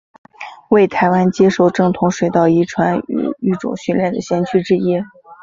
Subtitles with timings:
[0.71, 4.99] 为台湾接受正统水稻遗传与育种训练的先驱之一。